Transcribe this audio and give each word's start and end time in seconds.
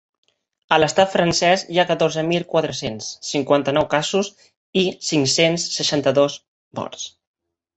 A 0.75 0.77
l’estat 0.79 1.11
francès 1.15 1.65
hi 1.73 1.77
ha 1.83 1.85
catorze 1.89 2.23
mil 2.31 2.47
quatre-cents 2.53 3.09
cinquanta-nou 3.33 3.87
casos 3.93 4.33
i 4.83 4.87
cinc-cents 5.11 5.67
seixanta-dos 5.79 6.41
morts. 6.81 7.07